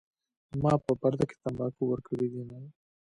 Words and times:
ما 0.61 0.73
په 0.85 0.91
پرده 1.01 1.25
کې 1.29 1.35
تمباکو 1.43 1.81
ورکړي 1.87 2.27
دینه 2.33 2.57